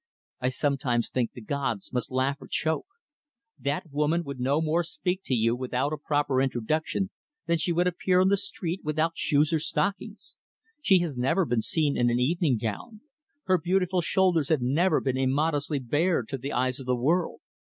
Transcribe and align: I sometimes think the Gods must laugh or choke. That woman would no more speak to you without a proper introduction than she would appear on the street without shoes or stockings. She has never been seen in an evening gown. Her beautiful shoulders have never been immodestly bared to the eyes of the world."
I 0.39 0.49
sometimes 0.49 1.11
think 1.11 1.33
the 1.33 1.41
Gods 1.41 1.93
must 1.93 2.09
laugh 2.09 2.37
or 2.41 2.47
choke. 2.47 2.87
That 3.59 3.91
woman 3.91 4.23
would 4.23 4.39
no 4.39 4.59
more 4.59 4.83
speak 4.83 5.21
to 5.25 5.35
you 5.35 5.55
without 5.55 5.93
a 5.93 5.97
proper 5.99 6.41
introduction 6.41 7.11
than 7.45 7.59
she 7.59 7.71
would 7.71 7.85
appear 7.85 8.19
on 8.19 8.29
the 8.29 8.35
street 8.37 8.81
without 8.83 9.15
shoes 9.15 9.53
or 9.53 9.59
stockings. 9.59 10.37
She 10.81 10.97
has 11.01 11.15
never 11.17 11.45
been 11.45 11.61
seen 11.61 11.95
in 11.95 12.09
an 12.09 12.19
evening 12.19 12.57
gown. 12.57 13.01
Her 13.43 13.59
beautiful 13.59 14.01
shoulders 14.01 14.49
have 14.49 14.59
never 14.63 15.01
been 15.01 15.17
immodestly 15.17 15.77
bared 15.77 16.27
to 16.29 16.39
the 16.39 16.51
eyes 16.51 16.79
of 16.79 16.87
the 16.87 16.95
world." 16.95 17.41